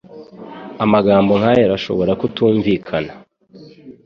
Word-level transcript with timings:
Amagambo 0.83 1.31
nkaya 1.39 1.63
arashobora 1.67 2.11
kutumvikana. 2.19 3.11